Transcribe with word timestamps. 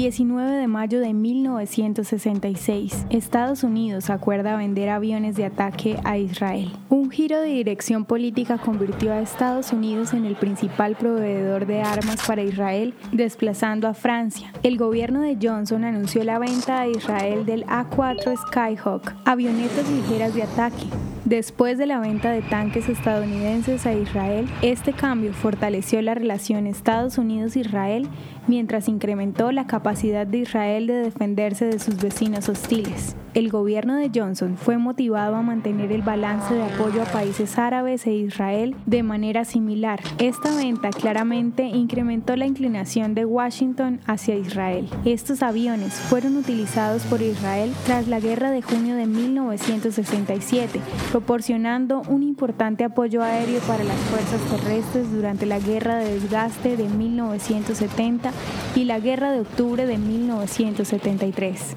19 0.00 0.52
de 0.52 0.66
mayo 0.66 0.98
de 0.98 1.12
1966, 1.12 3.04
Estados 3.10 3.62
Unidos 3.62 4.08
acuerda 4.08 4.56
vender 4.56 4.88
aviones 4.88 5.36
de 5.36 5.44
ataque 5.44 6.00
a 6.04 6.16
Israel. 6.16 6.72
Un 6.88 7.10
giro 7.10 7.38
de 7.38 7.48
dirección 7.48 8.06
política 8.06 8.56
convirtió 8.56 9.12
a 9.12 9.20
Estados 9.20 9.74
Unidos 9.74 10.14
en 10.14 10.24
el 10.24 10.36
principal 10.36 10.96
proveedor 10.96 11.66
de 11.66 11.82
armas 11.82 12.26
para 12.26 12.42
Israel, 12.42 12.94
desplazando 13.12 13.88
a 13.88 13.92
Francia. 13.92 14.50
El 14.62 14.78
gobierno 14.78 15.20
de 15.20 15.36
Johnson 15.38 15.84
anunció 15.84 16.24
la 16.24 16.38
venta 16.38 16.80
a 16.80 16.88
Israel 16.88 17.44
del 17.44 17.66
A-4 17.68 18.38
Skyhawk, 18.38 19.14
avionetas 19.26 19.86
ligeras 19.90 20.34
de 20.34 20.44
ataque, 20.44 20.86
Después 21.30 21.78
de 21.78 21.86
la 21.86 22.00
venta 22.00 22.32
de 22.32 22.42
tanques 22.42 22.88
estadounidenses 22.88 23.86
a 23.86 23.92
Israel, 23.92 24.48
este 24.62 24.92
cambio 24.92 25.32
fortaleció 25.32 26.02
la 26.02 26.14
relación 26.14 26.66
Estados 26.66 27.18
Unidos-Israel 27.18 28.08
mientras 28.48 28.88
incrementó 28.88 29.52
la 29.52 29.68
capacidad 29.68 30.26
de 30.26 30.38
Israel 30.38 30.88
de 30.88 30.94
defenderse 30.94 31.66
de 31.66 31.78
sus 31.78 31.98
vecinos 31.98 32.48
hostiles. 32.48 33.14
El 33.32 33.48
gobierno 33.48 33.94
de 33.94 34.10
Johnson 34.12 34.56
fue 34.56 34.76
motivado 34.76 35.36
a 35.36 35.42
mantener 35.42 35.92
el 35.92 36.02
balance 36.02 36.52
de 36.52 36.64
apoyo 36.64 37.00
a 37.00 37.04
países 37.04 37.58
árabes 37.58 38.04
e 38.08 38.12
Israel 38.12 38.74
de 38.86 39.04
manera 39.04 39.44
similar. 39.44 40.00
Esta 40.18 40.56
venta 40.56 40.90
claramente 40.90 41.62
incrementó 41.62 42.34
la 42.34 42.46
inclinación 42.46 43.14
de 43.14 43.24
Washington 43.24 44.00
hacia 44.04 44.34
Israel. 44.34 44.88
Estos 45.04 45.44
aviones 45.44 45.94
fueron 45.94 46.36
utilizados 46.36 47.04
por 47.04 47.22
Israel 47.22 47.72
tras 47.86 48.08
la 48.08 48.18
guerra 48.18 48.50
de 48.50 48.62
junio 48.62 48.96
de 48.96 49.06
1967, 49.06 50.80
proporcionando 51.12 52.02
un 52.08 52.24
importante 52.24 52.82
apoyo 52.82 53.22
aéreo 53.22 53.60
para 53.60 53.84
las 53.84 53.98
fuerzas 54.10 54.40
terrestres 54.50 55.12
durante 55.12 55.46
la 55.46 55.60
guerra 55.60 55.98
de 55.98 56.14
desgaste 56.14 56.76
de 56.76 56.88
1970 56.88 58.32
y 58.74 58.86
la 58.86 58.98
guerra 58.98 59.30
de 59.30 59.40
octubre 59.42 59.86
de 59.86 59.98
1973. 59.98 61.76